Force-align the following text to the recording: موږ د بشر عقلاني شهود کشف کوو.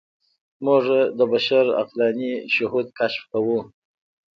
موږ 0.65 0.85
د 1.17 1.19
بشر 1.31 1.65
عقلاني 1.81 2.33
شهود 2.53 2.87
کشف 2.99 3.23
کوو. 3.31 3.59